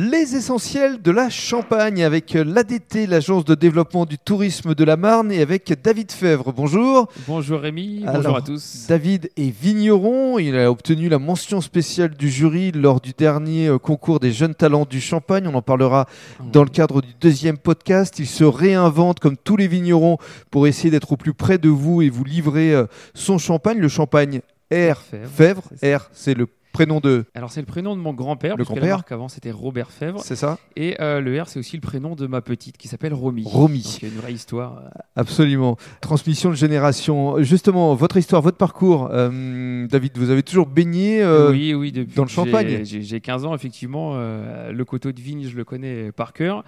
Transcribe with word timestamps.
Les 0.00 0.36
essentiels 0.36 1.02
de 1.02 1.10
la 1.10 1.28
Champagne 1.28 2.04
avec 2.04 2.34
l'ADT, 2.34 3.08
l'agence 3.08 3.44
de 3.44 3.56
développement 3.56 4.06
du 4.06 4.16
tourisme 4.16 4.76
de 4.76 4.84
la 4.84 4.96
Marne, 4.96 5.32
et 5.32 5.42
avec 5.42 5.74
David 5.82 6.12
Fèvre. 6.12 6.52
Bonjour. 6.52 7.08
Bonjour 7.26 7.58
Rémi, 7.58 8.04
Alors, 8.06 8.22
bonjour 8.22 8.36
à 8.36 8.42
tous. 8.42 8.86
David 8.88 9.28
est 9.36 9.50
vigneron. 9.50 10.38
Il 10.38 10.56
a 10.56 10.70
obtenu 10.70 11.08
la 11.08 11.18
mention 11.18 11.60
spéciale 11.60 12.14
du 12.14 12.30
jury 12.30 12.70
lors 12.70 13.00
du 13.00 13.10
dernier 13.12 13.66
euh, 13.66 13.78
concours 13.78 14.20
des 14.20 14.30
jeunes 14.30 14.54
talents 14.54 14.86
du 14.88 15.00
Champagne. 15.00 15.48
On 15.48 15.54
en 15.56 15.62
parlera 15.62 16.06
dans 16.52 16.62
le 16.62 16.70
cadre 16.70 17.02
du 17.02 17.14
deuxième 17.20 17.58
podcast. 17.58 18.20
Il 18.20 18.28
se 18.28 18.44
réinvente 18.44 19.18
comme 19.18 19.36
tous 19.36 19.56
les 19.56 19.66
vignerons 19.66 20.18
pour 20.52 20.68
essayer 20.68 20.92
d'être 20.92 21.10
au 21.10 21.16
plus 21.16 21.34
près 21.34 21.58
de 21.58 21.70
vous 21.70 22.02
et 22.02 22.08
vous 22.08 22.22
livrer 22.22 22.72
euh, 22.72 22.86
son 23.14 23.36
champagne. 23.36 23.78
Le 23.78 23.88
champagne 23.88 24.42
R 24.70 25.02
Fèvre. 25.34 25.62
R, 25.82 26.08
c'est 26.12 26.34
le 26.34 26.46
prénom 26.78 27.00
de. 27.00 27.24
Alors 27.34 27.50
c'est 27.50 27.60
le 27.60 27.66
prénom 27.66 27.96
de 27.96 28.00
mon 28.00 28.12
grand-père, 28.14 28.56
Le 28.56 28.62
grand-père. 28.64 28.96
marque 28.98 29.10
avant 29.12 29.28
c'était 29.28 29.50
Robert 29.50 29.90
Fèvre. 29.90 30.20
C'est 30.20 30.36
ça 30.36 30.58
Et 30.76 30.96
euh, 31.00 31.20
le 31.20 31.40
R 31.42 31.48
c'est 31.48 31.58
aussi 31.58 31.76
le 31.76 31.80
prénom 31.80 32.14
de 32.14 32.26
ma 32.28 32.40
petite 32.40 32.76
qui 32.76 32.86
s'appelle 32.86 33.14
Romy. 33.14 33.42
Romy. 33.46 33.82
Donc 33.82 34.02
il 34.02 34.08
y 34.08 34.10
a 34.10 34.14
une 34.14 34.20
vraie 34.20 34.32
histoire. 34.32 34.82
euh, 34.84 34.88
Absolument. 35.16 35.76
Transmission 36.00 36.50
de 36.50 36.54
génération. 36.54 37.42
Justement, 37.42 37.94
votre 37.94 38.16
histoire, 38.16 38.42
votre 38.42 38.56
parcours, 38.58 39.08
euh, 39.12 39.86
David, 39.88 40.16
vous 40.16 40.30
avez 40.30 40.42
toujours 40.44 40.66
baigné 40.66 41.20
euh, 41.22 41.50
oui, 41.50 41.74
oui, 41.74 41.90
depuis 41.90 42.14
dans 42.14 42.22
le 42.22 42.28
Champagne. 42.28 42.84
J'ai 42.84 43.02
j'ai 43.02 43.20
15 43.20 43.44
ans, 43.44 43.54
effectivement. 43.54 44.16
le 44.16 44.84
coteau 44.84 45.10
de 45.12 45.20
vigne, 45.20 45.44
je 45.48 45.56
le 45.56 45.64
connais 45.64 46.12
par 46.12 46.32
cœur. 46.32 46.62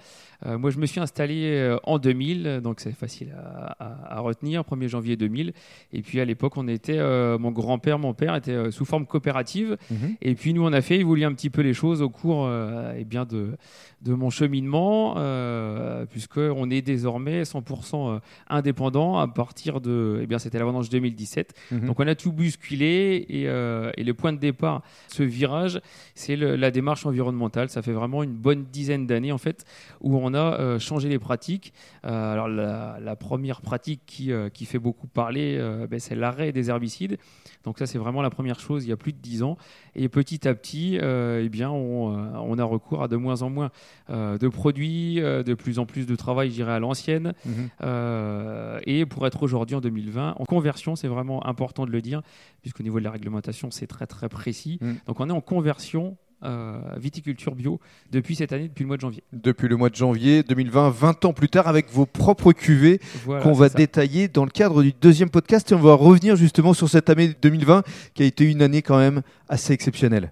Moi, 0.46 0.70
je 0.70 0.78
me 0.78 0.86
suis 0.86 1.00
installé 1.00 1.76
en 1.84 1.98
2000, 1.98 2.60
donc 2.64 2.80
c'est 2.80 2.92
facile 2.92 3.34
à, 3.36 3.76
à- 3.78 4.16
à 4.16 4.20
retenir, 4.20 4.62
1er 4.62 4.88
janvier 4.88 5.16
2000. 5.16 5.52
Et 5.92 6.00
puis 6.00 6.18
à 6.18 6.24
l'époque, 6.24 6.56
on 6.56 6.66
était, 6.66 6.98
mon 7.38 7.50
grand-père, 7.50 7.98
mon 7.98 8.14
père 8.14 8.34
était 8.34 8.70
sous 8.70 8.86
forme 8.86 9.04
coopérative. 9.06 9.76
Mhm. 10.00 10.16
Et 10.22 10.34
puis 10.34 10.54
nous, 10.54 10.64
on 10.64 10.72
a 10.72 10.80
fait 10.80 10.98
évoluer 10.98 11.24
un 11.24 11.32
petit 11.34 11.50
peu 11.50 11.62
les 11.62 11.74
choses 11.74 12.02
au 12.02 12.08
cours 12.10 12.46
euh, 12.46 12.94
eh 12.96 13.04
bien 13.04 13.24
de, 13.24 13.56
de 14.02 14.14
mon 14.14 14.30
cheminement, 14.30 15.14
euh, 15.18 16.06
puisqu'on 16.06 16.70
est 16.70 16.82
désormais 16.82 17.42
100% 17.42 18.16
euh, 18.16 18.18
indépendant 18.48 19.18
à 19.18 19.28
partir 19.28 19.80
de, 19.80 20.20
eh 20.22 20.26
bien 20.26 20.38
c'était 20.38 20.58
la 20.58 20.64
vendange 20.64 20.88
2017. 20.88 21.54
Mhm. 21.70 21.86
Donc 21.86 22.00
on 22.00 22.06
a 22.06 22.14
tout 22.14 22.32
bousculé 22.32 23.26
et, 23.28 23.48
euh, 23.48 23.90
et 23.96 24.04
le 24.04 24.14
point 24.14 24.32
de 24.32 24.38
départ, 24.38 24.82
ce 25.08 25.22
virage, 25.22 25.80
c'est 26.14 26.36
la 26.36 26.70
démarche 26.70 27.04
environnementale. 27.04 27.68
Ça 27.68 27.82
fait 27.82 27.92
vraiment 27.92 28.22
une 28.22 28.32
bonne 28.34 28.64
dizaine 28.72 29.06
d'années 29.06 29.32
en 29.32 29.38
fait 29.38 29.64
où 30.00 30.16
on 30.16 30.32
a 30.34 30.58
euh, 30.60 30.78
changé 30.78 31.08
les 31.08 31.18
pratiques. 31.18 31.72
Alors 32.02 32.48
la, 32.48 32.98
la 33.00 33.16
première 33.16 33.60
pratique 33.60 34.00
qui, 34.06 34.30
qui 34.54 34.64
fait 34.64 34.78
beaucoup 34.78 35.06
parler, 35.06 35.58
ben, 35.90 36.00
c'est 36.00 36.14
l'arrêt 36.14 36.52
des 36.52 36.70
herbicides. 36.70 37.18
Donc 37.64 37.78
ça 37.78 37.86
c'est 37.86 37.98
vraiment 37.98 38.22
la 38.22 38.30
première 38.30 38.58
chose 38.58 38.84
il 38.84 38.88
y 38.88 38.92
a 38.92 38.96
plus 38.96 39.12
de 39.12 39.18
10 39.18 39.42
ans. 39.42 39.56
Et 39.94 40.08
petit 40.08 40.46
à 40.46 40.54
petit, 40.54 40.98
euh, 40.98 41.42
eh 41.44 41.48
bien 41.48 41.70
on, 41.70 42.16
euh, 42.16 42.30
on 42.42 42.58
a 42.58 42.64
recours 42.64 43.02
à 43.02 43.08
de 43.08 43.16
moins 43.16 43.42
en 43.42 43.50
moins 43.50 43.70
euh, 44.10 44.38
de 44.38 44.48
produits, 44.48 45.16
de 45.16 45.54
plus 45.54 45.78
en 45.78 45.86
plus 45.86 46.06
de 46.06 46.16
travail, 46.16 46.50
je 46.50 46.54
dirais 46.54 46.72
à 46.72 46.78
l'ancienne. 46.78 47.32
Mhm. 47.44 48.80
Et 48.86 49.06
pour 49.06 49.26
être 49.26 49.42
aujourd'hui 49.42 49.76
en 49.76 49.80
2020 49.80 50.36
en 50.38 50.44
conversion, 50.44 50.96
c'est 50.96 51.08
vraiment 51.08 51.46
important 51.46 51.86
de 51.86 51.90
le 51.90 52.00
dire, 52.00 52.22
puisqu'au 52.62 52.82
niveau 52.82 52.98
de 52.98 53.04
la 53.04 53.10
réglementation, 53.10 53.70
c'est 53.70 53.86
très 53.86 54.06
très 54.06 54.28
précis. 54.28 54.78
Mm. 54.80 54.92
Donc 55.06 55.20
on 55.20 55.28
est 55.28 55.32
en 55.32 55.40
conversion 55.40 56.16
euh, 56.42 56.80
viticulture 56.98 57.54
bio 57.54 57.80
depuis 58.10 58.34
cette 58.34 58.52
année, 58.52 58.68
depuis 58.68 58.82
le 58.82 58.88
mois 58.88 58.96
de 58.96 59.00
janvier. 59.02 59.22
Depuis 59.32 59.68
le 59.68 59.76
mois 59.76 59.88
de 59.90 59.94
janvier 59.94 60.42
2020, 60.42 60.90
20 60.90 61.24
ans 61.24 61.32
plus 61.32 61.48
tard, 61.48 61.68
avec 61.68 61.90
vos 61.90 62.06
propres 62.06 62.52
cuvées 62.52 63.00
Voilà, 63.24 63.42
qu'on 63.42 63.52
va 63.52 63.68
ça. 63.68 63.76
détailler 63.78 64.28
dans 64.28 64.44
le 64.44 64.50
cadre 64.50 64.82
du 64.82 64.92
deuxième 65.00 65.30
podcast. 65.30 65.70
Et 65.72 65.74
on 65.74 65.78
va 65.80 65.94
revenir 65.94 66.36
justement 66.36 66.74
sur 66.74 66.88
cette 66.88 67.08
année 67.08 67.34
2020 67.40 67.82
qui 68.14 68.22
a 68.22 68.26
été 68.26 68.44
une 68.50 68.60
année 68.62 68.82
quand 68.82 68.98
même 68.98 69.22
assez 69.48 69.72
exceptionnelle. 69.72 70.28